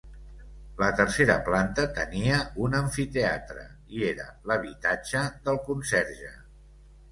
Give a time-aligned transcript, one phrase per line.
[0.83, 3.67] La tercera planta tenia un amfiteatre
[3.99, 6.35] i era l'habitatge del conserge.